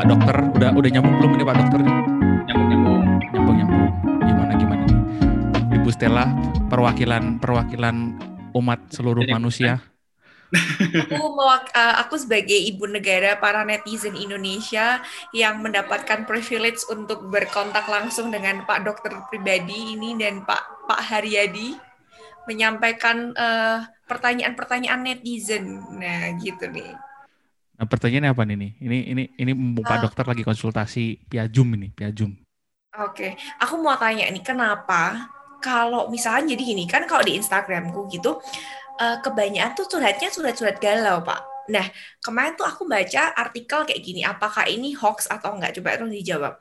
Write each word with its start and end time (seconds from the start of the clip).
Pak 0.00 0.08
Dokter. 0.08 0.36
Udah 0.56 0.70
udah 0.72 0.90
nyambung 0.96 1.14
belum 1.20 1.30
ini 1.36 1.44
Pak 1.44 1.56
Dokter? 1.60 1.80
Nyambung 1.84 2.68
nyambung. 2.72 3.00
Nyambung 3.36 3.56
nyambung. 3.60 3.90
Gimana 4.24 4.52
gimana 4.56 4.82
nih? 4.88 5.00
Ibu 5.76 5.88
Stella 5.92 6.24
perwakilan 6.72 7.36
perwakilan 7.36 7.96
umat 8.56 8.80
seluruh 8.88 9.28
Jadi, 9.28 9.36
manusia. 9.36 9.72
Aku 11.04 11.36
mewak- 11.36 11.68
uh, 11.76 12.00
aku 12.00 12.16
sebagai 12.16 12.56
ibu 12.56 12.88
negara 12.88 13.36
para 13.36 13.60
netizen 13.60 14.16
Indonesia 14.16 15.04
yang 15.36 15.60
mendapatkan 15.60 16.24
privilege 16.24 16.80
untuk 16.88 17.28
berkontak 17.28 17.84
langsung 17.84 18.32
dengan 18.32 18.64
Pak 18.64 18.80
Dokter 18.80 19.12
pribadi 19.28 20.00
ini 20.00 20.16
dan 20.16 20.48
Pak 20.48 20.88
Pak 20.88 21.12
Haryadi 21.12 21.76
menyampaikan 22.48 23.36
uh, 23.36 23.84
pertanyaan-pertanyaan 24.08 25.04
netizen. 25.04 25.84
Nah, 25.92 26.40
gitu 26.40 26.72
nih. 26.72 27.09
Nah, 27.80 27.86
pertanyaannya 27.88 28.30
apa 28.34 28.42
nih? 28.44 28.70
Ini 28.86 28.98
ini 29.12 29.22
ini 29.42 29.52
mumpung 29.56 29.86
Pak 29.88 29.96
Ah. 29.96 30.02
Dokter 30.04 30.24
lagi 30.28 30.42
konsultasi 30.44 31.04
via 31.30 31.44
Zoom 31.48 31.68
ini, 31.80 31.88
via 31.96 32.10
Zoom. 32.12 32.32
Oke, 32.90 33.38
aku 33.62 33.74
mau 33.78 33.94
tanya 34.02 34.26
nih, 34.34 34.42
kenapa 34.42 35.30
kalau 35.62 36.10
misalnya 36.10 36.52
jadi 36.58 36.62
gini 36.74 36.84
kan 36.90 37.06
kalau 37.06 37.22
di 37.22 37.38
Instagramku 37.38 38.10
gitu, 38.10 38.30
eh, 39.02 39.16
kebanyakan 39.24 39.72
tuh 39.78 39.86
curhatnya 39.92 40.28
surat-surat 40.36 40.76
galau, 40.82 41.22
Pak. 41.28 41.40
Nah, 41.74 41.86
kemarin 42.24 42.54
tuh 42.58 42.66
aku 42.66 42.82
baca 42.90 43.22
artikel 43.44 43.80
kayak 43.88 44.02
gini, 44.08 44.20
apakah 44.26 44.64
ini 44.66 44.88
hoax 45.00 45.30
atau 45.30 45.54
enggak? 45.56 45.72
Coba 45.78 45.88
itu 45.98 46.06
dijawab. 46.18 46.54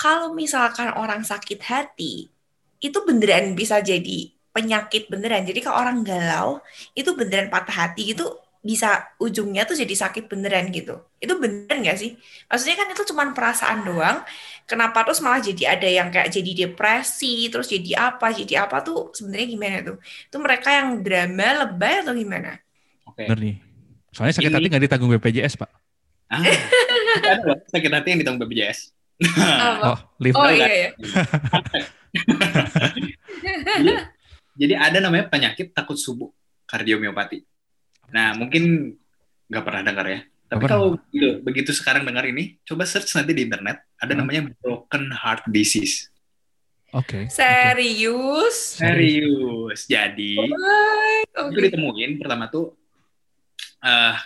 Kalau 0.00 0.28
misalkan 0.34 0.90
orang 1.02 1.22
sakit 1.26 1.60
hati, 1.70 2.30
itu 2.82 2.98
beneran 3.08 3.54
bisa 3.60 3.78
jadi 3.84 4.18
penyakit 4.56 5.06
beneran. 5.12 5.44
Jadi 5.48 5.60
kalau 5.64 5.78
orang 5.82 5.98
galau, 6.06 6.48
itu 6.98 7.10
beneran 7.18 7.48
patah 7.54 7.76
hati 7.88 8.14
gitu, 8.16 8.26
bisa 8.60 9.08
ujungnya 9.16 9.64
tuh 9.64 9.72
jadi 9.72 9.94
sakit 9.96 10.28
beneran 10.28 10.68
gitu. 10.68 11.00
Itu 11.16 11.40
beneran 11.40 11.80
nggak 11.80 11.96
sih? 11.96 12.12
Maksudnya 12.44 12.76
kan 12.76 12.86
itu 12.92 13.02
cuma 13.08 13.24
perasaan 13.32 13.88
doang, 13.88 14.20
kenapa 14.68 15.00
terus 15.08 15.24
malah 15.24 15.40
jadi 15.40 15.80
ada 15.80 15.88
yang 15.88 16.12
kayak 16.12 16.28
jadi 16.28 16.68
depresi, 16.68 17.48
terus 17.48 17.72
jadi 17.72 18.12
apa, 18.12 18.36
jadi 18.36 18.68
apa 18.68 18.84
tuh 18.84 19.16
sebenarnya 19.16 19.46
gimana 19.48 19.78
tuh? 19.80 19.96
Itu 20.00 20.36
mereka 20.44 20.68
yang 20.76 21.00
drama 21.00 21.64
lebay 21.64 22.04
atau 22.04 22.12
gimana? 22.12 22.60
Oke. 23.08 23.24
Bener 23.24 23.40
nih. 23.40 23.56
Soalnya 24.12 24.34
sakit 24.36 24.50
Ini- 24.52 24.56
hati 24.60 24.66
nggak 24.68 24.84
ditanggung 24.84 25.10
BPJS, 25.16 25.54
Pak. 25.56 25.70
Ah, 26.30 26.46
ada 27.26 27.42
loh 27.42 27.58
sakit 27.66 27.90
hati 27.90 28.08
yang 28.12 28.20
ditanggung 28.22 28.44
BPJS. 28.46 28.94
Oh, 29.84 29.98
lift. 30.20 30.36
Oh 30.36 30.48
iya 30.48 30.64
kan? 30.64 30.70
ya. 30.70 30.90
jadi, 33.80 33.92
jadi 34.56 34.74
ada 34.80 34.98
namanya 35.00 35.28
penyakit 35.28 35.72
takut 35.76 35.96
subuh 35.96 36.32
kardiomiopati. 36.68 37.44
Nah 38.10 38.34
mungkin 38.34 38.94
nggak 39.50 39.64
pernah 39.66 39.82
dengar 39.82 40.06
ya. 40.06 40.20
Tapi 40.50 40.66
kalau 40.66 40.98
begitu, 40.98 41.28
begitu 41.46 41.70
sekarang 41.70 42.02
dengar 42.02 42.26
ini, 42.26 42.58
coba 42.66 42.82
search 42.82 43.14
nanti 43.14 43.30
di 43.30 43.46
internet. 43.46 43.86
Ada 44.02 44.18
Hmm. 44.18 44.20
namanya 44.26 44.42
broken 44.58 45.14
heart 45.14 45.46
disease. 45.46 46.10
Oke. 46.90 47.30
oke. 47.30 47.30
Serius? 47.30 48.82
Serius. 48.82 49.86
Jadi 49.86 50.34
What? 50.34 51.22
itu 51.30 51.38
Oke. 51.54 51.62
ditemuin 51.70 52.10
pertama 52.18 52.50
tuh 52.50 52.74
eh 53.80 54.16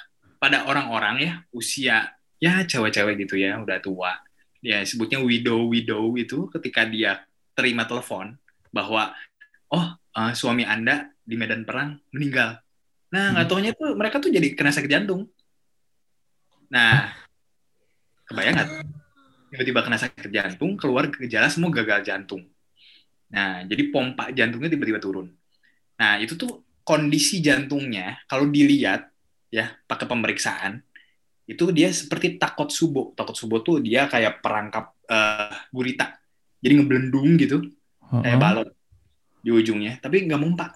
pada 0.40 0.64
orang-orang 0.64 1.14
ya 1.20 1.32
usia 1.52 2.08
ya 2.40 2.64
cewek-cewek 2.64 3.20
gitu 3.28 3.36
ya 3.36 3.60
udah 3.60 3.84
tua. 3.84 4.16
Ya 4.64 4.80
sebutnya 4.88 5.20
widow 5.20 5.68
widow 5.68 6.16
itu 6.16 6.48
ketika 6.56 6.88
dia 6.88 7.20
terima 7.52 7.84
telepon 7.84 8.32
bahwa 8.72 9.12
oh 9.68 9.86
eh, 10.16 10.32
suami 10.32 10.64
anda 10.64 11.12
di 11.20 11.36
medan 11.36 11.68
perang 11.68 12.00
meninggal. 12.16 12.63
Nah 13.12 13.24
nggak 13.34 13.46
Hmm. 13.46 13.50
taunya 13.50 13.70
tuh 13.76 13.88
mereka 13.98 14.16
tuh 14.22 14.30
jadi 14.32 14.48
kena 14.56 14.70
sakit 14.74 14.90
jantung. 14.90 15.28
Nah 16.70 17.12
kebayang 18.28 18.54
nggak? 18.56 18.70
Tiba-tiba 19.54 19.80
kena 19.86 19.98
sakit 20.00 20.30
jantung 20.34 20.74
keluar 20.80 21.08
gejala 21.12 21.48
semua 21.52 21.70
gagal 21.70 22.02
jantung. 22.08 22.42
Nah 23.30 23.62
jadi 23.66 23.90
pompa 23.92 24.30
jantungnya 24.34 24.70
tiba-tiba 24.72 24.98
turun. 25.02 25.30
Nah 26.00 26.18
itu 26.18 26.34
tuh 26.34 26.64
kondisi 26.84 27.40
jantungnya 27.40 28.18
kalau 28.28 28.48
dilihat 28.50 29.08
ya 29.52 29.72
pakai 29.86 30.06
pemeriksaan 30.10 30.82
itu 31.46 31.70
dia 31.76 31.92
seperti 31.92 32.40
takot 32.40 32.68
subo. 32.72 33.12
Takot 33.16 33.36
subo 33.36 33.60
tuh 33.60 33.80
dia 33.84 34.08
kayak 34.08 34.40
perangkap 34.44 34.96
eh, 35.08 35.54
gurita. 35.70 36.16
Jadi 36.64 36.72
ngeblendung 36.80 37.36
gitu 37.36 37.60
kayak 38.24 38.38
Heeh. 38.38 38.40
balon 38.40 38.68
di 39.44 39.50
ujungnya, 39.52 40.00
tapi 40.00 40.24
nggak 40.24 40.40
mempak. 40.40 40.70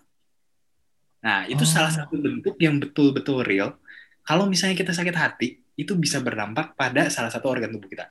Nah, 1.18 1.44
itu 1.50 1.64
Oh. 1.66 1.68
salah 1.68 1.90
satu 1.90 2.14
bentuk 2.14 2.54
yang 2.62 2.78
betul-betul 2.78 3.42
real. 3.42 3.74
Kalau 4.22 4.46
misalnya 4.46 4.78
kita 4.78 4.94
sakit 4.94 5.16
hati, 5.16 5.48
itu 5.74 5.94
bisa 5.98 6.22
berdampak 6.22 6.78
pada 6.78 7.08
salah 7.10 7.32
satu 7.32 7.50
organ 7.50 7.74
tubuh 7.74 7.90
kita. 7.90 8.06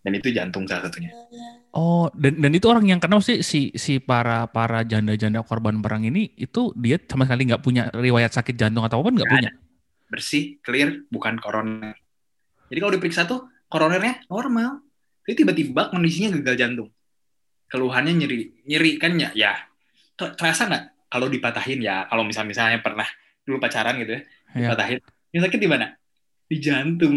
Dan 0.00 0.16
itu 0.16 0.32
jantung 0.32 0.64
salah 0.64 0.88
satunya. 0.88 1.12
Oh, 1.76 2.08
dan 2.16 2.40
dan 2.40 2.52
itu 2.56 2.64
orang 2.72 2.88
yang 2.88 2.96
kenal 2.96 3.20
sih 3.20 3.44
si 3.44 3.68
si 3.76 4.00
para 4.00 4.48
para 4.48 4.80
janda-janda 4.80 5.44
korban 5.44 5.76
perang 5.84 6.02
ini 6.08 6.32
itu 6.40 6.72
dia 6.72 6.96
sama 7.04 7.28
sekali 7.28 7.52
nggak 7.52 7.60
punya 7.60 7.92
riwayat 7.92 8.32
sakit 8.32 8.56
jantung 8.56 8.88
atau 8.88 9.04
apa 9.04 9.12
nggak 9.12 9.28
punya. 9.28 9.50
Bersih, 10.08 10.56
clear, 10.64 11.04
bukan 11.12 11.36
koroner. 11.36 11.94
Jadi 12.72 12.78
kalau 12.80 12.92
diperiksa 12.96 13.28
tuh 13.28 13.46
koronernya 13.68 14.24
normal. 14.32 14.80
Tapi 15.20 15.36
tiba-tiba 15.36 15.92
kondisinya 15.92 16.32
gagal 16.40 16.56
jantung. 16.58 16.88
Keluhannya 17.70 18.24
nyeri. 18.24 18.64
Nyeri 18.66 18.98
kan 18.98 19.14
ya, 19.20 19.30
ya 19.36 19.52
ter- 20.16 20.34
terasa 20.34 20.64
nggak 20.66 20.84
kalau 21.10 21.26
dipatahin 21.26 21.82
ya, 21.82 22.06
kalau 22.06 22.22
misalnya 22.22 22.48
misalnya 22.48 22.78
pernah 22.78 23.08
dulu 23.42 23.58
pacaran 23.58 23.98
gitu 23.98 24.14
ya, 24.14 24.22
Ya. 24.50 24.70
dipatahin. 24.70 24.98
Yang 25.30 25.42
sakit 25.46 25.60
di 25.60 25.68
mana? 25.68 25.86
Di 26.46 26.56
jantung. 26.58 27.14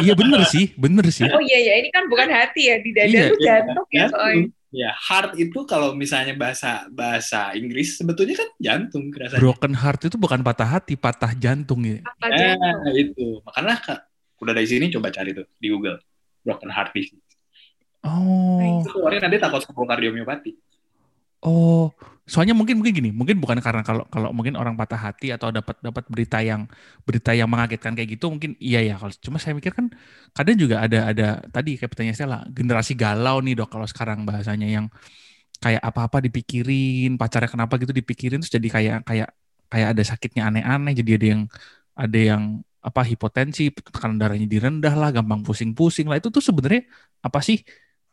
Iya 0.00 0.12
bener 0.12 0.40
sih, 0.44 0.72
bener 0.74 1.04
sih. 1.08 1.24
Oh 1.24 1.40
iya 1.40 1.58
ya, 1.62 1.74
ini 1.78 1.88
kan 1.88 2.08
bukan 2.08 2.28
hati 2.28 2.68
ya, 2.68 2.76
di 2.76 2.90
dada 2.90 3.08
Iya, 3.08 3.24
tuh 3.28 3.38
jantung 3.38 3.86
ya 3.88 3.98
Jantung. 4.00 4.16
soalnya. 4.16 4.48
Ya, 4.70 4.94
heart 4.94 5.34
itu 5.34 5.58
kalau 5.64 5.92
misalnya 5.92 6.30
bahasa 6.32 6.86
bahasa 6.88 7.50
Inggris 7.52 7.98
sebetulnya 7.98 8.38
kan 8.38 8.48
jantung 8.56 9.10
kerasanya. 9.10 9.42
Broken 9.42 9.74
heart 9.74 10.06
itu 10.06 10.14
bukan 10.14 10.40
patah 10.40 10.78
hati, 10.78 10.94
patah 10.94 11.34
jantung 11.34 11.82
ya. 11.82 11.98
Apa 12.00 12.30
Nah, 12.30 12.38
jantung? 12.38 12.94
itu. 12.94 13.26
Makanya 13.42 13.76
Kak, 13.82 14.00
udah 14.38 14.52
dari 14.54 14.68
sini 14.70 14.86
coba 14.88 15.10
cari 15.10 15.34
tuh 15.34 15.50
di 15.56 15.66
Google. 15.66 15.98
Broken 16.40 16.70
heart 16.70 16.94
disease. 16.94 17.18
Oh, 18.00 18.80
Itu 18.80 18.94
keluarnya 18.94 19.26
nanti 19.26 19.36
takut 19.36 19.60
sembuh 19.60 19.84
kardiomiopati. 19.84 20.52
oh. 21.42 21.90
Soalnya 22.30 22.54
mungkin 22.58 22.78
mungkin 22.78 22.94
gini, 22.98 23.10
mungkin 23.10 23.36
bukan 23.42 23.58
karena 23.58 23.82
kalau 23.82 24.04
kalau 24.06 24.30
mungkin 24.36 24.54
orang 24.60 24.74
patah 24.78 25.00
hati 25.10 25.34
atau 25.34 25.50
dapat 25.50 25.74
dapat 25.82 26.04
berita 26.12 26.38
yang 26.50 26.62
berita 27.06 27.30
yang 27.34 27.48
mengagetkan 27.50 27.92
kayak 27.98 28.08
gitu 28.14 28.30
mungkin 28.30 28.54
iya 28.62 28.78
ya. 28.86 28.94
Kalau 29.00 29.10
cuma 29.24 29.36
saya 29.42 29.52
mikir 29.58 29.72
kan 29.78 29.86
kadang 30.36 30.56
juga 30.62 30.76
ada 30.86 30.98
ada 31.10 31.24
tadi 31.50 31.74
kayak 31.78 31.90
pertanyaan 31.90 32.16
Stella 32.18 32.38
generasi 32.58 32.92
galau 32.94 33.42
nih 33.42 33.58
dok 33.58 33.68
kalau 33.74 33.86
sekarang 33.90 34.22
bahasanya 34.28 34.68
yang 34.70 34.86
kayak 35.62 35.82
apa-apa 35.84 36.18
dipikirin 36.26 37.20
pacarnya 37.20 37.50
kenapa 37.52 37.74
gitu 37.82 37.92
dipikirin 38.00 38.40
terus 38.40 38.52
jadi 38.56 38.68
kayak 38.76 38.96
kayak 39.08 39.28
kayak 39.72 39.88
ada 39.92 40.02
sakitnya 40.10 40.42
aneh-aneh 40.48 40.92
jadi 41.00 41.10
ada 41.18 41.26
yang 41.34 41.42
ada 41.98 42.18
yang 42.30 42.42
apa 42.80 43.00
hipotensi 43.04 43.62
tekanan 43.76 44.16
darahnya 44.22 44.48
direndah 44.48 44.94
lah 44.96 45.08
gampang 45.16 45.40
pusing-pusing 45.46 46.06
lah. 46.08 46.16
Itu 46.20 46.28
tuh 46.32 46.40
sebenarnya 46.48 46.88
apa 47.26 47.38
sih 47.44 47.60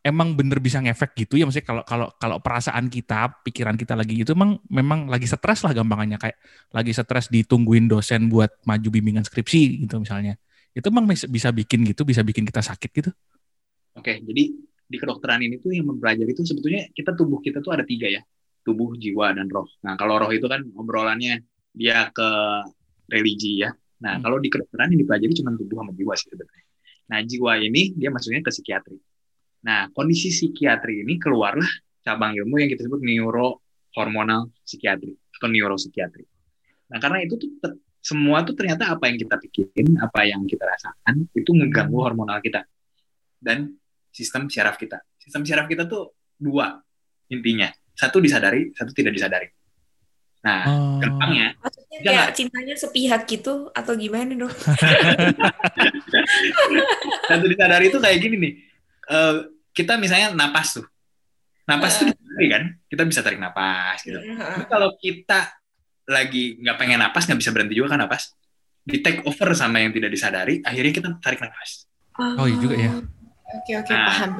emang 0.07 0.33
bener 0.39 0.63
bisa 0.63 0.79
ngefek 0.79 1.11
gitu 1.27 1.35
ya 1.35 1.43
maksudnya 1.43 1.67
kalau 1.67 1.83
kalau 1.83 2.07
kalau 2.15 2.37
perasaan 2.39 2.87
kita 2.87 3.43
pikiran 3.43 3.75
kita 3.75 3.93
lagi 3.93 4.23
itu 4.23 4.31
emang 4.31 4.55
memang 4.71 5.11
lagi 5.11 5.27
stres 5.27 5.67
lah 5.67 5.75
gampangannya 5.75 6.15
kayak 6.15 6.37
lagi 6.71 6.91
stres 6.95 7.27
ditungguin 7.27 7.91
dosen 7.91 8.31
buat 8.31 8.63
maju 8.63 8.87
bimbingan 8.87 9.27
skripsi 9.27 9.83
gitu 9.83 9.99
misalnya 9.99 10.39
itu 10.71 10.85
emang 10.87 11.05
bisa- 11.09 11.51
bikin 11.51 11.83
gitu 11.83 12.07
bisa 12.07 12.23
bikin 12.23 12.47
kita 12.47 12.63
sakit 12.63 12.91
gitu 12.95 13.11
Oke, 13.97 14.21
jadi 14.21 14.43
di 14.87 14.97
kedokteran 15.01 15.41
ini 15.41 15.57
tuh 15.57 15.73
yang 15.73 15.89
mempelajari 15.89 16.29
itu 16.29 16.45
sebetulnya 16.45 16.85
kita 16.93 17.17
tubuh 17.17 17.41
kita 17.41 17.65
tuh 17.65 17.73
ada 17.73 17.81
tiga 17.81 18.05
ya. 18.05 18.21
Tubuh, 18.61 18.93
jiwa, 18.93 19.33
dan 19.33 19.49
roh. 19.49 19.65
Nah, 19.81 19.97
kalau 19.97 20.21
roh 20.21 20.29
itu 20.29 20.45
kan 20.45 20.61
obrolannya 20.77 21.41
dia 21.73 22.13
ke 22.13 22.29
religi 23.09 23.65
ya. 23.65 23.73
Nah, 24.05 24.21
Hmm. 24.21 24.23
kalau 24.23 24.37
di 24.37 24.53
kedokteran 24.53 24.93
yang 24.93 25.01
dipelajari 25.01 25.33
cuma 25.33 25.49
tubuh 25.57 25.81
sama 25.81 25.91
jiwa 25.97 26.13
sih 26.13 26.29
sebetulnya. 26.29 26.65
Nah, 27.09 27.19
jiwa 27.25 27.51
ini 27.57 27.81
dia 27.97 28.09
masuknya 28.13 28.45
ke 28.45 28.51
psikiatri. 28.53 28.97
Nah, 29.67 29.91
kondisi 29.91 30.31
psikiatri 30.31 31.03
ini 31.03 31.19
keluarlah 31.19 31.67
cabang 31.99 32.31
ilmu 32.39 32.55
yang 32.55 32.71
kita 32.71 32.87
sebut 32.87 33.03
neurohormonal 33.03 34.47
psikiatri 34.63 35.11
atau 35.11 35.47
neuropsikiatri. 35.51 36.23
Nah, 36.87 36.97
karena 37.03 37.19
itu 37.19 37.35
tuh 37.35 37.51
ter- 37.59 37.75
semua 37.99 38.47
tuh 38.47 38.55
ternyata 38.55 38.87
apa 38.95 39.11
yang 39.11 39.19
kita 39.19 39.35
pikirin, 39.35 39.99
apa 39.99 40.23
yang 40.23 40.47
kita 40.47 40.63
rasakan 40.63 41.27
itu 41.35 41.51
ngeganggu 41.51 41.99
hormonal 41.99 42.39
kita 42.39 42.63
dan 43.43 43.75
sistem 44.07 44.47
syaraf 44.47 44.79
kita. 44.79 45.03
Sistem 45.19 45.43
syaraf 45.43 45.67
kita 45.67 45.83
tuh 45.83 46.15
dua 46.39 46.79
intinya. 47.27 47.67
Satu 47.91 48.23
disadari, 48.23 48.71
satu 48.71 48.95
tidak 48.95 49.11
disadari. 49.19 49.51
Nah, 50.47 50.63
Oh. 50.63 50.95
gampangnya 51.03 51.59
Maksudnya 51.59 51.97
Jangan. 51.99 52.07
kayak 52.07 52.27
cintanya 52.39 52.75
sepihak 52.79 53.21
gitu 53.27 53.67
atau 53.75 53.93
gimana 53.99 54.31
dong? 54.31 54.53
satu 57.27 57.45
disadari 57.51 57.91
itu 57.91 57.99
kayak 57.99 58.17
gini 58.21 58.35
nih. 58.39 58.53
Eh, 59.07 59.35
kita 59.77 59.93
misalnya 59.95 60.33
napas 60.33 60.73
tuh. 60.73 60.85
Napas 61.69 62.01
tuh 62.01 62.09
disadari 62.09 62.47
kan? 62.49 62.63
Kita 62.89 63.03
bisa 63.05 63.21
tarik 63.21 63.37
napas 63.37 64.01
gitu. 64.01 64.17
Tapi 64.17 64.65
kalau 64.65 64.97
kita 64.97 65.53
lagi 66.07 66.57
nggak 66.57 66.77
pengen 66.77 66.97
napas, 66.97 67.29
nggak 67.29 67.37
bisa 67.37 67.51
berhenti 67.53 67.75
juga 67.75 67.93
kan 67.93 68.01
napas. 68.01 68.33
Di 68.81 69.03
take 69.03 69.21
over 69.21 69.51
sama 69.53 69.77
yang 69.77 69.91
tidak 69.91 70.09
disadari, 70.09 70.63
akhirnya 70.63 70.89
kita 70.89 71.09
tarik 71.19 71.37
napas. 71.37 71.85
Oh, 72.17 72.47
iya 72.47 72.57
juga 72.57 72.75
ya. 72.75 72.91
Oke 73.53 73.71
oke 73.77 73.91
Nah, 73.91 74.07
paham. 74.07 74.31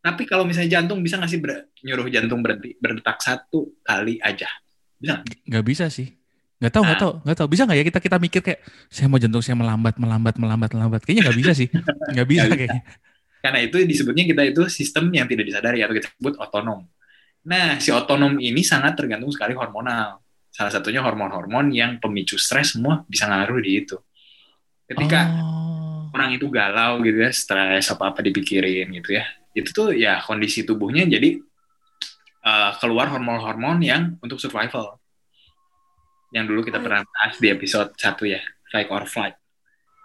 Tapi 0.00 0.22
kalau 0.24 0.42
misalnya 0.42 0.78
jantung 0.78 1.02
bisa 1.02 1.18
nggak 1.18 1.30
sih 1.30 1.38
ber- 1.38 1.70
nyuruh 1.80 2.06
jantung 2.08 2.40
berhenti 2.40 2.74
berdetak 2.76 3.18
satu 3.18 3.74
kali 3.80 4.18
aja? 4.18 4.46
Bisa 4.96 5.20
nggak? 5.20 5.26
Nggak 5.46 5.64
bisa 5.64 5.86
sih. 5.86 6.14
Nggak 6.56 6.72
tahu, 6.72 6.82
nggak 6.82 6.96
Nah. 6.96 7.02
tahu, 7.04 7.12
nggak 7.26 7.36
tahu. 7.36 7.48
Bisa 7.52 7.62
nggak 7.68 7.76
ya 7.76 7.84
kita 7.84 7.98
kita 8.00 8.16
mikir 8.16 8.40
kayak 8.40 8.60
saya 8.88 9.06
mau 9.06 9.20
jantung 9.20 9.44
saya 9.44 9.54
melambat, 9.54 10.00
melambat, 10.00 10.34
melambat, 10.40 10.70
melambat. 10.72 11.00
Kayaknya 11.04 11.22
nggak 11.28 11.38
bisa 11.38 11.52
sih. 11.52 11.68
Nggak 11.68 11.84
bisa 11.92 12.08
Nggak 12.16 12.26
bisa. 12.48 12.56
kayaknya. 12.56 12.82
Karena 13.46 13.62
itu 13.62 13.78
disebutnya 13.78 14.26
kita 14.26 14.42
itu 14.42 14.66
sistem 14.66 15.06
yang 15.14 15.30
tidak 15.30 15.46
disadari 15.46 15.78
atau 15.86 15.94
kita 15.94 16.10
sebut 16.10 16.34
otonom. 16.34 16.82
Nah, 17.46 17.78
si 17.78 17.94
otonom 17.94 18.42
ini 18.42 18.66
sangat 18.66 18.98
tergantung 18.98 19.30
sekali 19.30 19.54
hormonal. 19.54 20.18
Salah 20.50 20.74
satunya 20.74 20.98
hormon-hormon 20.98 21.70
yang 21.70 22.02
pemicu 22.02 22.34
stres 22.34 22.74
semua 22.74 23.06
bisa 23.06 23.30
ngaruh 23.30 23.62
di 23.62 23.86
itu. 23.86 23.94
Ketika 24.82 25.30
Oh. 25.30 26.10
orang 26.10 26.34
itu 26.34 26.50
galau 26.50 26.98
gitu 27.06 27.22
ya, 27.22 27.30
stres 27.30 27.86
apa-apa 27.86 28.18
dipikirin 28.18 28.90
gitu 28.98 29.14
ya. 29.14 29.22
Itu 29.54 29.70
tuh 29.70 29.88
ya 29.94 30.18
kondisi 30.26 30.66
tubuhnya 30.66 31.06
jadi 31.06 31.38
eh, 32.42 32.70
keluar 32.82 33.14
hormon-hormon 33.14 33.78
yang 33.78 34.18
untuk 34.18 34.42
survival. 34.42 34.98
Yang 36.34 36.44
dulu 36.50 36.60
kita 36.66 36.78
Oh, 36.78 36.82
pernah 36.82 37.06
bahas 37.06 37.38
di 37.38 37.46
episode 37.46 37.94
1 37.94 38.26
ya, 38.26 38.42
fight 38.74 38.90
or 38.90 39.06
flight. 39.06 39.38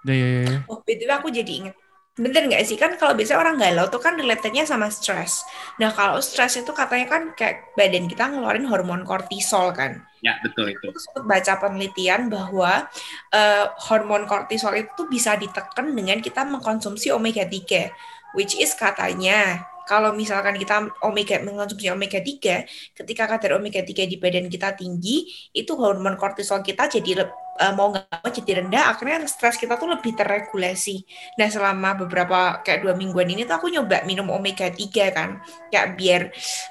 Ya, 0.05 0.13
ya, 0.13 0.29
ya. 0.45 0.57
Oh, 0.69 0.77
BTW 0.81 1.09
aku 1.09 1.33
jadi 1.33 1.49
inget. 1.49 1.75
Bener 2.19 2.43
nggak 2.43 2.67
sih? 2.67 2.75
Kan 2.75 2.99
kalau 2.99 3.15
biasanya 3.15 3.39
orang 3.39 3.55
galau 3.55 3.87
tuh 3.87 4.03
kan 4.03 4.19
relatednya 4.19 4.67
sama 4.67 4.91
stres. 4.91 5.47
Nah, 5.79 5.95
kalau 5.95 6.19
stres 6.19 6.59
itu 6.59 6.67
katanya 6.75 7.07
kan 7.07 7.31
kayak 7.39 7.71
badan 7.79 8.11
kita 8.11 8.27
ngeluarin 8.27 8.67
hormon 8.67 9.07
kortisol 9.07 9.71
kan. 9.71 10.03
Ya, 10.19 10.35
betul 10.43 10.75
itu. 10.75 10.91
Sempat 10.91 11.23
baca 11.23 11.53
penelitian 11.63 12.27
bahwa 12.27 12.91
eh, 13.31 13.65
hormon 13.87 14.27
kortisol 14.27 14.75
itu 14.75 15.07
bisa 15.07 15.39
ditekan 15.39 15.95
dengan 15.95 16.19
kita 16.19 16.43
mengkonsumsi 16.43 17.15
omega 17.15 17.47
3. 17.47 18.35
Which 18.35 18.59
is 18.59 18.75
katanya 18.75 19.71
kalau 19.91 20.15
misalkan 20.15 20.55
kita 20.55 20.87
omega 21.03 21.43
mengkonsumsi 21.43 21.91
omega 21.91 22.23
3, 22.23 22.63
ketika 22.95 23.27
kadar 23.27 23.59
omega 23.59 23.83
3 23.83 24.07
di 24.07 24.15
badan 24.15 24.47
kita 24.47 24.71
tinggi, 24.79 25.27
itu 25.51 25.75
hormon 25.75 26.15
kortisol 26.15 26.63
kita 26.63 26.87
jadi 26.87 27.27
eh, 27.59 27.73
mau 27.75 27.91
nggak 27.91 28.23
mau 28.23 28.31
jadi 28.31 28.63
rendah, 28.63 28.95
akhirnya 28.95 29.27
stres 29.27 29.59
kita 29.59 29.75
tuh 29.75 29.91
lebih 29.91 30.15
terregulasi. 30.15 31.03
Nah, 31.35 31.51
selama 31.51 31.99
beberapa 32.07 32.63
kayak 32.63 32.87
dua 32.87 32.95
mingguan 32.95 33.27
ini 33.35 33.43
tuh 33.43 33.59
aku 33.59 33.67
nyoba 33.67 34.07
minum 34.07 34.31
omega 34.31 34.71
3 34.71 35.11
kan, 35.11 35.43
kayak 35.67 35.99
biar 35.99 36.21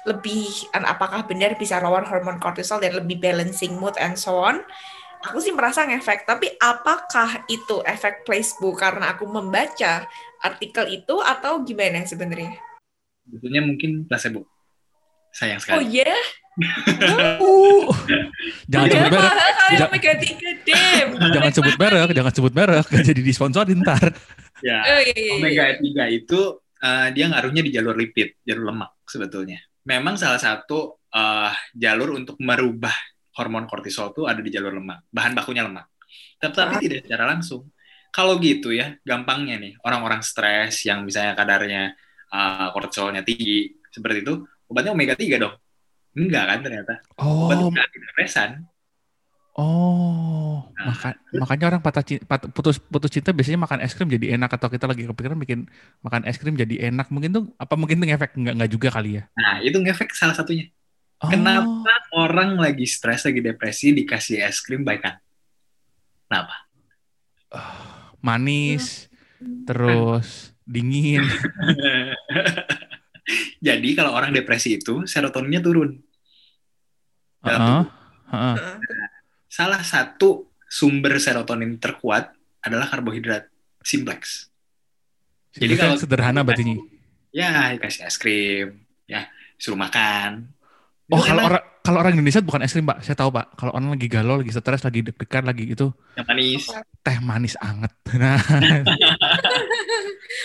lebih 0.09 0.73
apakah 0.73 1.21
benar 1.29 1.53
bisa 1.61 1.77
lawan 1.77 2.09
hormon 2.09 2.41
kortisol 2.41 2.81
dan 2.81 2.97
lebih 2.97 3.21
balancing 3.21 3.77
mood 3.77 3.93
and 4.01 4.17
so 4.17 4.33
on. 4.41 4.65
Aku 5.29 5.37
sih 5.37 5.53
merasa 5.53 5.85
ngefek, 5.85 6.25
tapi 6.25 6.49
apakah 6.57 7.45
itu 7.45 7.85
efek 7.85 8.25
placebo 8.25 8.73
karena 8.73 9.13
aku 9.13 9.29
membaca 9.29 10.09
artikel 10.41 10.89
itu 10.89 11.21
atau 11.21 11.61
gimana 11.61 12.01
sebenarnya? 12.09 12.70
Sebetulnya 13.25 13.61
mungkin 13.61 14.05
placebo. 14.05 14.45
Sayang 15.31 15.59
Oh 15.59 15.79
sekali. 15.79 16.01
iya, 16.03 16.11
Uh. 17.39 17.87
Jangan 18.67 18.87
ya 18.87 18.99
sebut 18.99 19.07
merek. 19.07 19.23
mahal 19.23 19.51
kali 19.55 19.75
Ja- 19.75 19.87
omega 19.87 20.11
3 20.19 20.51
dem. 20.67 21.07
Jangan 21.31 21.51
sebut 21.51 21.75
merek, 21.79 22.09
jangan 22.11 22.33
sebut 22.35 22.53
merek. 22.53 22.85
Gak 22.85 23.03
jadi 23.09 23.21
disponsorin 23.23 23.79
ntar. 23.79 24.03
Ya, 24.61 24.83
Oh, 24.83 24.99
iya, 25.01 25.13
iya, 25.15 25.15
iya. 25.15 25.33
omega 25.39 25.63
3 25.79 26.05
itu 26.11 26.39
eh, 26.77 27.07
dia 27.13 27.25
ngaruhnya 27.29 27.61
di 27.63 27.71
jalur 27.71 27.95
lipid, 27.95 28.43
jalur 28.43 28.67
lemak 28.67 28.91
sebetulnya. 29.05 29.57
Memang 29.83 30.19
salah 30.19 30.37
satu 30.37 30.99
eh, 31.07 31.51
jalur 31.73 32.13
untuk 32.13 32.35
merubah 32.37 32.93
hormon 33.31 33.63
kortisol 33.63 34.11
itu 34.11 34.27
ada 34.27 34.37
di 34.37 34.51
jalur 34.51 34.75
lemak, 34.75 35.07
bahan 35.07 35.31
bakunya 35.31 35.63
lemak. 35.63 35.87
Tetapi 36.37 36.73
Ah. 36.75 36.81
tidak 36.81 36.99
secara 37.07 37.25
langsung. 37.29 37.71
Kalau 38.11 38.35
gitu 38.37 38.75
ya, 38.75 38.99
gampangnya 39.01 39.55
nih, 39.55 39.79
orang-orang 39.81 40.19
stres 40.19 40.83
yang 40.83 41.07
misalnya 41.07 41.31
kadarnya 41.31 41.95
eh, 42.31 42.67
kortisolnya 42.71 43.21
tinggi, 43.21 43.75
seperti 43.91 44.23
itu, 44.23 44.33
obatnya 44.67 44.95
omega 44.95 45.13
3 45.13 45.35
dong. 45.37 45.53
Enggak 46.15 46.43
kan 46.47 46.59
ternyata. 46.59 46.93
Obat 47.15 47.57
Oh, 47.59 47.71
antidepresan. 47.71 48.49
oh, 49.55 50.63
Nah. 50.71 50.85
maka, 50.91 51.09
makanya 51.35 51.65
orang 51.75 51.81
patah 51.83 52.01
ci- 52.01 52.23
pat- 52.23 52.49
putus 52.55 52.79
putus 52.81 53.11
cinta 53.11 53.29
biasanya 53.35 53.59
makan 53.61 53.79
es 53.85 53.93
krim 53.93 54.09
jadi 54.09 54.33
enak 54.39 54.49
atau 54.57 54.71
kita 54.71 54.89
lagi 54.89 55.05
kepikiran 55.05 55.37
bikin 55.37 55.69
makan 56.01 56.25
es 56.25 56.39
krim 56.41 56.57
jadi 56.57 56.89
enak 56.89 57.11
mungkin 57.13 57.29
tuh 57.31 57.43
apa 57.59 57.75
mungkin 57.77 58.01
tuh 58.01 58.07
ngefek 58.09 58.31
nggak 58.33 58.53
nggak 58.57 58.71
juga 58.71 58.87
kali 58.89 59.21
ya? 59.21 59.23
Nah, 59.37 59.61
itu 59.61 59.77
ngefek 59.77 60.09
salah 60.15 60.33
satunya. 60.33 60.71
Oh, 61.21 61.29
Kenapa 61.29 61.93
orang 62.17 62.57
lagi 62.57 62.89
stres, 62.89 63.21
lagi 63.29 63.45
depresi, 63.45 63.93
dikasih 63.93 64.41
es 64.41 64.57
krim 64.59 64.81
baikan? 64.81 65.21
Kenapa? 66.25 66.55
manis, 68.21 69.09
terus 69.65 70.50
dingin. 70.63 71.21
Jadi 73.61 73.89
kalau 73.93 74.11
orang 74.11 74.33
depresi 74.33 74.75
itu 74.75 75.05
serotoninnya 75.05 75.61
turun. 75.61 76.01
Dalam 77.41 77.59
Heeh, 77.61 77.69
tubuh. 77.69 77.85
heeh. 78.31 78.55
Heeh. 78.57 78.77
Salah 79.47 79.81
satu 79.83 80.49
sumber 80.65 81.19
serotonin 81.19 81.77
terkuat 81.77 82.33
adalah 82.61 82.87
karbohidrat, 82.87 83.49
simplex. 83.81 84.47
Jadi 85.53 85.63
Jadi 85.67 85.73
kalau- 85.77 85.99
sederhana 85.99 86.41
berarti. 86.41 86.77
Ya, 87.31 87.71
dikasih 87.71 88.03
es 88.03 88.19
krim, 88.19 88.83
ya, 89.07 89.23
suruh 89.55 89.79
makan. 89.79 90.51
Oh, 91.07 91.23
kalau 91.23 91.47
orang 91.47 91.63
kalau 91.81 92.05
orang 92.05 92.13
Indonesia 92.13 92.45
bukan 92.45 92.61
es 92.61 92.73
krim, 92.73 92.85
Pak. 92.85 93.01
Saya 93.01 93.17
tahu, 93.17 93.33
Pak. 93.33 93.57
Kalau 93.57 93.73
orang 93.73 93.97
lagi 93.97 94.05
galau, 94.05 94.37
lagi 94.37 94.53
stres, 94.53 94.85
lagi 94.85 95.01
deg-degan, 95.01 95.49
lagi 95.49 95.73
itu 95.73 95.89
yang 96.13 96.27
manis. 96.29 96.69
teh 97.01 97.17
manis 97.21 97.55
anget. 97.57 97.93
Nah, 98.21 98.37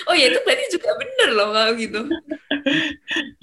Oh 0.09 0.15
ya 0.15 0.31
itu 0.31 0.39
berarti 0.43 0.65
juga 0.71 0.91
bener 0.99 1.29
loh 1.35 1.49
kalau 1.53 1.73
gitu. 1.77 2.01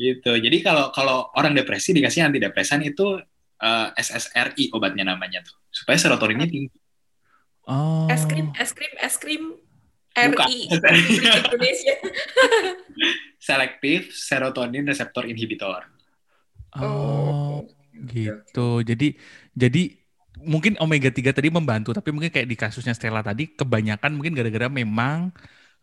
Gitu. 0.03 0.31
Jadi 0.35 0.57
kalau 0.59 0.91
kalau 0.91 1.31
orang 1.39 1.55
depresi 1.55 1.95
dikasih 1.95 2.27
antidepresan 2.27 2.83
itu 2.83 3.15
eh, 3.61 3.87
SSRI 3.95 4.75
obatnya 4.75 5.15
namanya 5.15 5.39
tuh, 5.45 5.55
supaya 5.71 5.95
serotoninnya 5.95 6.49
tinggi. 6.49 6.67
oh. 7.71 8.11
Es 8.11 8.27
krim, 8.27 8.51
es 8.59 8.71
krim, 8.75 8.93
es 8.99 9.15
krim. 9.15 9.43
RI 10.13 10.69
Indonesia. 10.69 11.95
Selective 13.41 14.13
serotonin 14.13 14.85
receptor 14.85 15.25
inhibitor. 15.25 15.89
Oh, 16.73 17.52
gitu. 18.07 18.83
Jadi 18.83 19.15
jadi 19.55 19.83
mungkin 20.43 20.75
omega 20.81 21.13
3 21.13 21.31
tadi 21.31 21.49
membantu, 21.53 21.93
tapi 21.93 22.09
mungkin 22.09 22.33
kayak 22.33 22.47
di 22.49 22.57
kasusnya 22.57 22.97
Stella 22.97 23.21
tadi 23.21 23.53
kebanyakan 23.53 24.17
mungkin 24.17 24.33
gara-gara 24.33 24.67
memang 24.67 25.31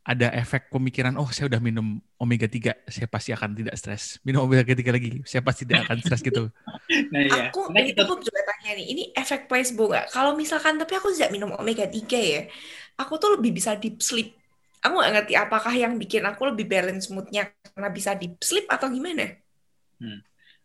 ada 0.01 0.33
efek 0.33 0.73
pemikiran, 0.73 1.13
oh 1.21 1.29
saya 1.29 1.53
udah 1.53 1.61
minum 1.61 2.01
omega 2.17 2.49
3, 2.49 2.89
saya 2.89 3.05
pasti 3.05 3.37
akan 3.37 3.53
tidak 3.53 3.77
stres. 3.77 4.17
Minum 4.25 4.49
omega 4.49 4.65
3 4.65 4.97
lagi, 4.97 5.21
saya 5.29 5.45
pasti 5.45 5.69
tidak 5.69 5.87
akan 5.89 5.99
stres 6.01 6.23
gitu. 6.25 6.49
Nah, 6.91 7.23
iya. 7.23 7.55
Aku 7.55 7.71
ini 7.71 7.95
kita 7.95 8.03
aku 8.03 8.19
juga 8.19 8.43
tanya 8.43 8.75
nih, 8.75 8.87
ini 8.91 9.03
efek 9.15 9.47
placebo 9.47 9.95
nggak? 9.95 10.11
Kalau 10.11 10.35
misalkan 10.35 10.75
tapi 10.75 10.99
aku 10.99 11.15
tidak 11.15 11.31
minum 11.31 11.55
omega 11.55 11.87
3 11.87 12.19
ya, 12.19 12.51
aku 12.99 13.15
tuh 13.15 13.39
lebih 13.39 13.55
bisa 13.55 13.79
deep 13.79 14.03
sleep. 14.03 14.35
Aku 14.83 14.99
nggak 14.99 15.13
ngerti 15.15 15.35
apakah 15.39 15.71
yang 15.71 15.95
bikin 15.95 16.27
aku 16.27 16.51
lebih 16.51 16.67
balance 16.67 17.07
moodnya 17.13 17.55
karena 17.71 17.89
bisa 17.95 18.19
deep 18.19 18.43
sleep 18.43 18.67
atau 18.67 18.91
gimana? 18.91 19.39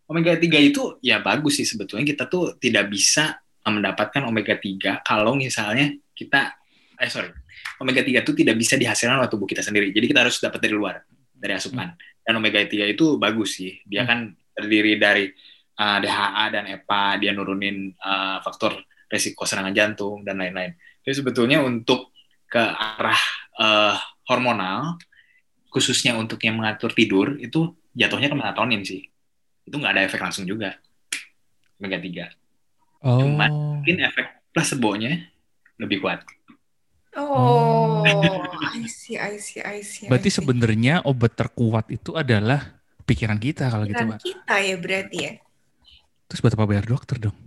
Omega 0.10 0.34
3 0.38 0.42
itu 0.62 0.98
ya 1.02 1.22
bagus 1.22 1.62
sih 1.62 1.68
sebetulnya. 1.68 2.06
Kita 2.06 2.30
tuh 2.30 2.58
tidak 2.62 2.90
bisa 2.90 3.38
mendapatkan 3.66 4.22
omega 4.30 4.54
3 4.54 5.02
kalau 5.02 5.34
misalnya 5.34 5.90
kita 6.14 6.54
eh 6.96 7.10
sorry 7.10 7.34
omega 7.82 8.06
3 8.06 8.24
itu 8.24 8.32
tidak 8.38 8.56
bisa 8.56 8.78
dihasilkan 8.78 9.20
oleh 9.20 9.32
tubuh 9.32 9.50
kita 9.50 9.66
sendiri. 9.66 9.90
Jadi 9.90 10.06
kita 10.06 10.22
harus 10.22 10.38
dapat 10.38 10.60
dari 10.62 10.74
luar 10.76 11.02
dari 11.34 11.54
asupan. 11.58 11.92
Dan 12.26 12.34
omega 12.38 12.62
3 12.62 12.90
itu 12.90 13.18
bagus 13.18 13.58
sih. 13.62 13.82
Dia 13.86 14.06
Hmm. 14.06 14.10
kan 14.10 14.20
terdiri 14.56 14.96
dari 14.98 15.26
uh, 15.82 15.98
DHA 16.00 16.46
dan 16.54 16.64
EPA 16.70 17.20
dia 17.20 17.32
nurunin 17.36 17.92
uh, 18.00 18.40
faktor 18.40 18.80
resiko 19.12 19.46
serangan 19.46 19.76
jantung 19.76 20.24
dan 20.26 20.40
lain-lain. 20.40 20.74
Jadi 21.06 21.22
sebetulnya 21.22 21.62
untuk 21.62 22.16
ke 22.50 22.62
arah 22.62 23.22
uh, 23.60 23.96
hormonal 24.30 24.98
khususnya 25.70 26.16
untuk 26.16 26.40
yang 26.42 26.56
mengatur 26.56 26.96
tidur 26.96 27.36
itu 27.36 27.76
jatuhnya 27.92 28.32
ke 28.32 28.38
melatonin 28.38 28.82
sih 28.88 29.04
itu 29.66 29.76
nggak 29.76 29.94
ada 29.98 30.04
efek 30.06 30.22
langsung 30.22 30.46
juga 30.46 30.78
omega 31.78 32.00
3 32.00 32.30
Oh. 33.06 33.22
Cuman 33.22 33.52
mungkin 33.86 34.02
efek 34.02 34.50
placebo-nya 34.50 35.30
lebih 35.78 36.02
kuat 36.02 36.26
Oh, 37.16 38.04
I 38.76 38.92
see, 38.92 39.16
I 39.16 39.40
see, 39.40 39.64
I 39.64 39.80
see. 39.88 40.12
Berarti 40.12 40.28
sebenarnya 40.28 41.00
obat 41.08 41.32
terkuat 41.40 41.88
itu 41.88 42.12
adalah 42.12 42.76
pikiran 43.08 43.40
kita 43.40 43.72
kalau 43.72 43.88
gitu, 43.88 44.04
Pikiran 44.04 44.12
Pak. 44.12 44.20
kita 44.20 44.56
ya 44.60 44.76
berarti 44.76 45.18
ya. 45.24 45.34
Terus 46.28 46.40
buat 46.44 46.60
apa 46.60 46.68
bayar 46.68 46.84
dokter 46.84 47.16
dong? 47.16 47.38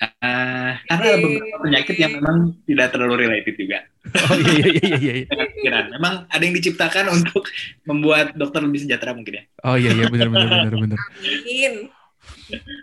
Eh, 0.00 0.72
karena 0.88 1.12
ada 1.12 1.20
beberapa 1.20 1.56
penyakit 1.60 1.96
yang 2.00 2.12
memang 2.16 2.56
tidak 2.64 2.88
terlalu 2.88 3.28
related 3.28 3.52
juga 3.52 3.84
Oh 4.32 4.36
iya 4.40 4.64
iya 4.72 4.72
iya 4.72 4.96
iya. 4.96 5.14
iya. 5.28 5.44
pikiran 5.60 5.84
memang 5.92 6.24
ada 6.32 6.40
yang 6.40 6.56
diciptakan 6.56 7.12
untuk 7.12 7.44
membuat 7.84 8.32
dokter 8.32 8.64
lebih 8.64 8.80
sejahtera 8.80 9.12
mungkin 9.12 9.44
ya 9.44 9.44
Oh 9.60 9.76
iya 9.76 9.92
iya 9.92 10.08
benar 10.08 10.32
benar 10.32 10.48
benar 10.48 10.74
benar. 10.80 10.98
Amin. 11.20 11.92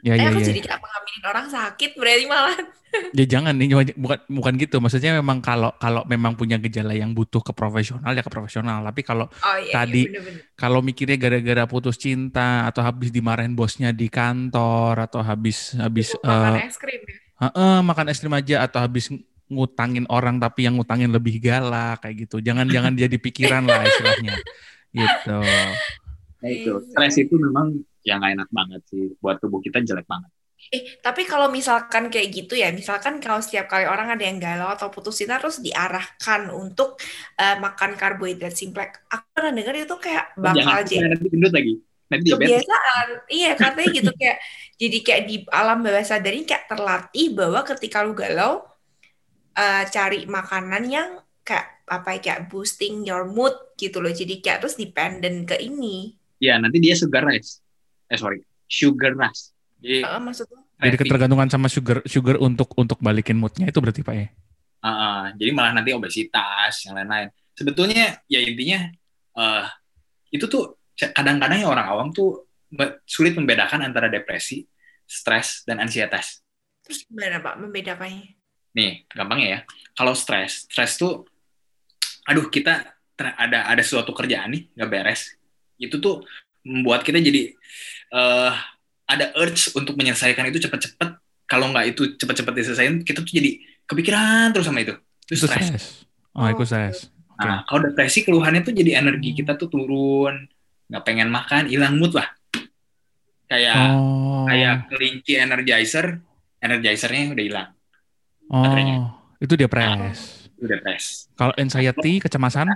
Ya, 0.01 0.15
Eh, 0.15 0.24
ya, 0.24 0.29
aku 0.29 0.39
ya. 0.39 0.48
jadi 0.50 0.60
kayak 0.63 0.79
mengaminin 0.79 1.24
orang 1.25 1.48
sakit 1.48 1.91
berarti 1.94 2.25
malah. 2.25 2.58
Ya 3.12 3.27
jangan 3.27 3.51
nih, 3.53 3.67
bukan 4.00 4.20
bukan 4.32 4.53
gitu. 4.58 4.79
Maksudnya 4.79 5.12
memang 5.13 5.44
kalau 5.44 5.75
kalau 5.75 6.08
memang 6.08 6.34
punya 6.34 6.56
gejala 6.56 6.96
yang 6.96 7.12
butuh 7.12 7.44
ke 7.44 7.51
profesional 7.51 8.15
ya 8.15 8.24
ke 8.24 8.32
profesional. 8.32 8.79
Tapi 8.79 9.03
kalau 9.03 9.27
Oh 9.27 9.58
iya, 9.60 9.75
Tadi- 9.75 10.08
iya 10.08 10.17
bener-bener. 10.17 10.41
kalau 10.56 10.79
mikirnya 10.79 11.20
gara-gara 11.20 11.67
putus 11.67 12.00
cinta 12.00 12.63
atau 12.63 12.79
habis 12.82 13.12
dimarahin 13.12 13.53
bosnya 13.53 13.91
di 13.91 14.08
kantor 14.08 15.03
atau 15.03 15.20
habis 15.20 15.75
habis 15.75 16.15
Makan 16.24 16.56
eh, 16.58 16.65
es 16.65 16.77
krim 16.79 17.01
ya. 17.03 17.15
Heeh, 17.44 17.75
makan 17.84 18.06
es 18.08 18.17
krim 18.17 18.34
aja 18.34 18.56
atau 18.63 18.79
habis 18.79 19.12
ngutangin 19.46 20.08
orang 20.08 20.39
tapi 20.39 20.65
yang 20.65 20.79
ngutangin 20.79 21.12
lebih 21.12 21.38
galak 21.38 22.01
kayak 22.01 22.24
gitu. 22.25 22.39
Jangan 22.39 22.72
jangan 22.72 22.96
jadi 23.03 23.17
pikiran 23.20 23.67
lah 23.67 23.84
istilahnya. 23.84 24.34
Gitu. 24.89 25.39
Nah 26.39 26.50
itu, 26.50 26.72
Iya. 26.72 26.88
stres 26.88 27.15
itu 27.20 27.36
memang 27.36 27.75
yang 28.08 28.24
gak 28.24 28.34
enak 28.40 28.50
banget 28.50 28.82
sih. 28.88 29.12
Buat 29.20 29.44
tubuh 29.44 29.60
kita 29.60 29.84
jelek 29.84 30.08
banget. 30.08 30.32
Eh, 30.68 30.98
tapi 31.00 31.24
kalau 31.24 31.48
misalkan 31.54 32.10
kayak 32.10 32.28
gitu 32.34 32.58
ya, 32.58 32.74
misalkan 32.74 33.22
kalau 33.22 33.40
setiap 33.40 33.70
kali 33.70 33.86
orang 33.86 34.10
ada 34.10 34.24
yang 34.26 34.42
galau 34.42 34.68
atau 34.74 34.90
putus 34.90 35.22
cinta 35.22 35.38
terus 35.38 35.62
diarahkan 35.62 36.50
untuk 36.50 36.98
eh, 37.38 37.56
makan 37.62 37.94
karbohidrat 37.94 38.52
simplek, 38.58 39.06
aku 39.06 39.26
pernah 39.32 39.54
dengar 39.54 39.76
itu 39.78 39.96
kayak 40.02 40.34
bakal 40.36 40.82
Jangan 40.82 40.84
jadi 40.84 41.08
nanti 41.14 41.28
gendut 41.30 41.54
lagi. 41.54 41.74
Nanti 42.08 42.24
diabetes. 42.26 42.48
kebiasaan. 42.66 43.08
Iya, 43.30 43.52
katanya 43.54 43.90
gitu 43.94 44.12
kayak 44.18 44.38
jadi 44.82 44.98
kayak 45.06 45.22
di 45.30 45.36
alam 45.54 45.78
bawah 45.86 46.04
sadar 46.04 46.34
ini 46.34 46.46
kayak 46.48 46.66
terlatih 46.72 47.28
bahwa 47.38 47.60
ketika 47.64 47.98
lu 48.02 48.14
galau 48.18 48.66
eh, 49.56 49.84
cari 49.94 50.26
makanan 50.26 50.84
yang 50.90 51.10
kayak 51.46 51.86
apa 51.88 52.18
ya 52.18 52.20
kayak 52.20 52.42
boosting 52.52 53.06
your 53.08 53.24
mood 53.30 53.56
gitu 53.80 54.02
loh. 54.02 54.12
Jadi 54.12 54.42
kayak 54.44 54.66
terus 54.66 54.76
dependent 54.76 55.48
ke 55.48 55.56
ini. 55.62 56.18
Ya, 56.42 56.58
nanti 56.60 56.82
dia 56.82 56.98
sugar 56.98 57.24
rush. 57.24 57.62
Eh, 58.08 58.18
sorry. 58.18 58.40
Sugar 58.68 59.14
rush. 59.16 59.52
Jadi, 59.78 60.02
Eh, 60.04 60.20
maksudnya 60.20 60.62
Jadi 60.78 60.96
ketergantungan 61.02 61.50
sama 61.50 61.68
sugar 61.70 62.06
sugar 62.06 62.38
untuk 62.38 62.74
untuk 62.78 62.98
balikin 63.02 63.38
moodnya 63.38 63.70
itu 63.70 63.78
berarti 63.82 64.02
Pak 64.06 64.16
ya. 64.16 64.28
Uh, 64.78 64.90
uh, 64.90 65.22
jadi 65.34 65.50
malah 65.54 65.74
nanti 65.74 65.90
obesitas 65.90 66.86
yang 66.86 66.94
lain-lain. 66.94 67.34
Sebetulnya 67.58 68.22
ya 68.30 68.40
intinya 68.46 68.86
eh 69.38 69.66
itu 70.30 70.46
tuh 70.46 70.78
kadang-kadang 70.94 71.66
ya 71.66 71.68
orang 71.70 71.88
awam 71.90 72.08
tuh 72.14 72.46
sulit 73.10 73.34
membedakan 73.34 73.82
antara 73.86 74.06
depresi, 74.12 74.66
stres 75.08 75.64
dan 75.66 75.80
ansietas. 75.82 76.44
terus 76.86 77.04
gimana 77.04 77.44
Pak 77.44 77.60
membedakannya? 77.60 78.38
Nih, 78.72 79.04
gampangnya 79.12 79.48
ya. 79.50 79.60
Kalau 79.92 80.14
stres, 80.16 80.70
stres 80.72 80.96
tuh 80.96 81.26
aduh 82.24 82.48
kita 82.48 82.96
ter- 83.18 83.36
ada 83.36 83.68
ada 83.68 83.84
suatu 83.84 84.14
kerjaan 84.14 84.54
nih 84.54 84.72
nggak 84.78 84.90
beres. 84.94 85.36
Itu 85.76 85.98
tuh 85.98 86.22
membuat 86.68 87.02
kita 87.02 87.18
jadi 87.18 87.56
eh 88.08 88.52
ada 89.08 89.26
urge 89.40 89.72
untuk 89.72 89.96
menyelesaikan 89.96 90.52
itu 90.52 90.60
cepet-cepet. 90.60 91.16
Kalau 91.48 91.72
nggak 91.72 91.96
itu 91.96 92.20
cepet-cepet 92.20 92.54
diselesaikan, 92.54 92.96
kita 93.08 93.24
tuh 93.24 93.32
jadi 93.32 93.56
kepikiran 93.88 94.52
terus 94.52 94.68
sama 94.68 94.84
itu. 94.84 95.00
Itu 95.26 95.40
Itu 95.40 95.48
stres. 95.48 96.04
Oh, 96.36 96.44
itu 96.44 96.64
stres. 96.68 97.08
Oke. 97.32 97.48
Nah, 97.48 97.64
kalau 97.64 97.88
depresi 97.88 98.28
keluhannya 98.28 98.68
tuh 98.68 98.76
jadi 98.76 99.00
energi 99.00 99.32
kita 99.32 99.56
tuh 99.56 99.72
turun, 99.72 100.44
nggak 100.92 101.04
pengen 101.08 101.32
makan, 101.32 101.72
hilang 101.72 101.96
mood 101.96 102.12
lah. 102.12 102.28
Kayak 103.48 103.96
Oh. 103.96 104.44
kayak 104.44 104.92
kelinci 104.92 105.40
energizer, 105.40 106.20
energizernya 106.60 107.32
udah 107.32 107.44
hilang, 107.48 107.70
Oh, 108.52 108.60
baterainya. 108.60 108.96
itu 109.40 109.54
depres. 109.56 110.52
udah 110.60 110.68
depres. 110.84 111.32
Kalau 111.32 111.56
anxiety, 111.56 112.20
kecemasan, 112.20 112.68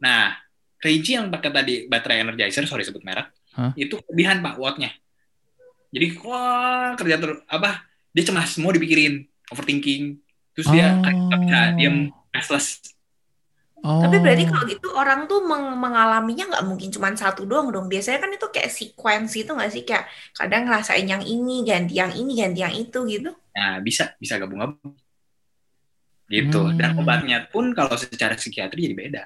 Nah, 0.00 0.32
kelinci 0.80 1.14
yang 1.14 1.28
pakai 1.28 1.50
tadi 1.52 1.74
baterai 1.86 2.24
energizer, 2.24 2.64
sorry 2.64 2.82
sebut 2.82 3.04
merek, 3.04 3.28
Hah? 3.52 3.70
itu 3.76 4.00
kelebihan 4.00 4.40
pak 4.40 4.56
wattnya. 4.56 4.90
Jadi 5.92 6.16
wah 6.22 6.96
kerja 6.96 7.16
terus 7.16 7.38
apa? 7.44 7.84
Dia 8.10 8.24
cemas, 8.24 8.56
mau 8.56 8.70
dipikirin, 8.70 9.22
overthinking, 9.48 10.18
terus 10.50 10.66
dia 10.68 10.90
Oh. 10.90 11.02
kayak 11.04 11.16
nggak 11.20 11.40
bisa 11.44 11.60
diem, 11.76 11.96
restless. 12.30 12.66
oh. 13.80 14.00
Tapi 14.00 14.16
berarti 14.18 14.44
kalau 14.44 14.64
gitu 14.66 14.88
orang 14.92 15.20
tuh 15.24 15.40
meng- 15.40 15.76
mengalaminya 15.76 16.44
nggak 16.50 16.64
mungkin 16.64 16.88
cuma 16.90 17.10
satu 17.12 17.44
doang 17.44 17.68
dong. 17.68 17.86
Biasanya 17.86 18.18
kan 18.18 18.30
itu 18.30 18.46
kayak 18.48 18.70
sequence 18.70 19.32
itu 19.36 19.50
nggak 19.50 19.70
sih? 19.70 19.82
Kayak 19.82 20.04
kadang 20.32 20.64
ngerasain 20.64 21.06
yang 21.06 21.22
ini, 21.22 21.62
ganti 21.62 21.96
yang 21.96 22.12
ini, 22.12 22.32
ganti 22.36 22.60
yang 22.60 22.74
itu 22.74 22.98
gitu. 23.06 23.30
Nah, 23.50 23.78
bisa 23.80 24.14
bisa 24.16 24.38
gabung-gabung. 24.38 24.94
Gitu. 26.30 26.60
Dan 26.78 26.94
Hmm. 26.94 27.02
obatnya 27.02 27.50
pun 27.50 27.74
kalau 27.74 27.98
secara 27.98 28.38
psikiatri 28.38 28.86
jadi 28.86 28.94
beda. 28.94 29.22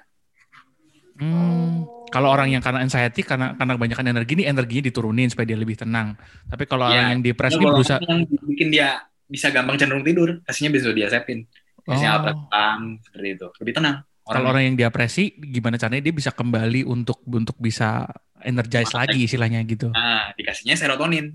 Hmm, 1.15 1.87
kalau 2.11 2.27
orang 2.31 2.51
yang 2.51 2.59
karena 2.59 2.83
anxiety 2.83 3.23
karena 3.23 3.55
karena 3.55 3.79
kebanyakan 3.79 4.07
energi 4.11 4.33
ini 4.35 4.45
energinya 4.51 4.83
diturunin 4.91 5.31
supaya 5.31 5.47
dia 5.47 5.59
lebih 5.59 5.79
tenang. 5.79 6.19
Tapi 6.51 6.67
kalau 6.67 6.91
Ya. 6.91 6.99
orang 6.99 7.07
yang 7.19 7.23
depresi 7.23 7.55
ini 7.55 7.67
berusaha 7.71 7.99
yang 8.03 8.27
bikin 8.27 8.69
dia 8.75 8.89
bisa 9.25 9.55
gampang 9.55 9.79
cenderung 9.79 10.03
tidur, 10.03 10.43
kasihnya 10.43 10.71
benzodiazepin. 10.75 11.47
Kasihnya 11.87 12.11
Oh. 12.11 12.17
alprazolam 12.19 12.81
seperti 13.01 13.29
itu. 13.39 13.47
Lebih 13.63 13.75
tenang. 13.79 13.97
kalau 14.25 14.57
orang 14.57 14.65
yang 14.65 14.77
depresi 14.81 15.37
gimana 15.37 15.77
caranya 15.77 16.01
dia 16.01 16.15
bisa 16.17 16.33
kembali 16.33 16.81
untuk 16.89 17.21
untuk 17.29 17.61
bisa 17.61 18.09
energize 18.41 18.89
lagi 18.97 19.29
istilahnya 19.29 19.61
gitu. 19.69 19.93
Nah, 19.93 20.33
dikasihnya 20.33 20.81
serotonin. 20.81 21.29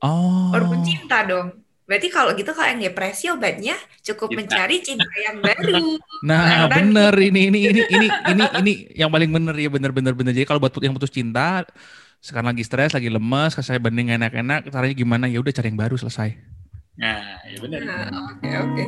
Oh. 0.00 0.50
Hormon 0.50 0.82
cinta 0.82 1.22
dong. 1.22 1.61
Berarti 1.92 2.08
kalau 2.08 2.32
gitu 2.32 2.56
kalau 2.56 2.72
yang 2.72 2.80
depresi 2.80 3.28
obatnya 3.28 3.76
cukup 4.00 4.32
Cinta. 4.32 4.40
mencari 4.40 4.76
cinta 4.80 5.12
yang 5.20 5.36
baru. 5.44 6.00
Nah, 6.24 6.64
Nah, 6.64 6.66
bener 6.70 7.10
ini 7.18 7.50
ini 7.50 7.58
ini 7.68 7.82
ini 7.84 8.06
ini 8.30 8.44
ini 8.62 8.72
yang 8.96 9.10
paling 9.12 9.26
bener 9.28 9.52
ya 9.58 9.68
bener 9.68 9.90
bener 9.92 10.14
bener. 10.16 10.32
Jadi 10.32 10.46
kalau 10.46 10.62
buat 10.62 10.72
yang 10.80 10.94
putus 10.96 11.12
cinta 11.12 11.66
sekarang 12.22 12.54
lagi 12.54 12.62
stres, 12.62 12.94
lagi 12.94 13.10
lemes, 13.10 13.58
saya 13.58 13.76
banding 13.76 14.14
enak-enak, 14.14 14.70
caranya 14.70 14.94
gimana? 14.94 15.26
Ya 15.28 15.42
udah 15.42 15.50
cari 15.50 15.68
yang 15.68 15.76
baru 15.76 15.98
selesai. 15.98 16.32
Nah, 16.94 17.42
ya 17.44 17.58
benar. 17.58 17.80
Nah, 17.82 18.38
Oke 18.38 18.48
oke. 18.54 18.84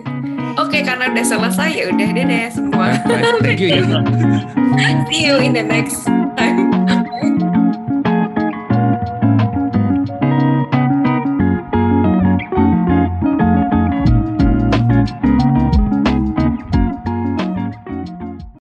Oke 0.62 0.78
karena 0.80 1.10
udah 1.10 1.26
selesai 1.26 1.70
ya 1.74 1.84
udah 1.90 2.08
deh 2.14 2.24
deh 2.24 2.46
semua. 2.48 2.86
Baik, 3.02 3.44
Thank 3.44 3.60
you 3.60 3.68
ya. 3.68 3.82
See 5.10 5.26
you 5.26 5.36
in 5.42 5.52
the 5.52 5.66
next 5.66 6.06